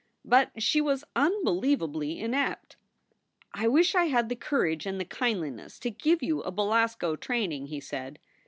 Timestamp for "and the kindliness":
4.87-5.77